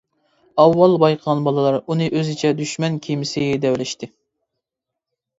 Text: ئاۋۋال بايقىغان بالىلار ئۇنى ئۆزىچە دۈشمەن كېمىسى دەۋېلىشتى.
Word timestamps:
ئاۋۋال 0.61 0.93
بايقىغان 1.01 1.43
بالىلار 1.47 1.75
ئۇنى 1.81 2.07
ئۆزىچە 2.19 2.51
دۈشمەن 2.61 2.95
كېمىسى 3.07 3.43
دەۋېلىشتى. 3.67 4.09